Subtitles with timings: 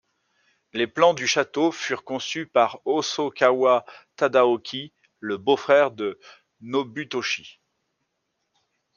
[0.73, 3.85] Les plans du château furent conçus par Hosokawa
[4.15, 6.19] Tadaoki, le beau-frère de
[6.61, 7.59] Nobutoshi.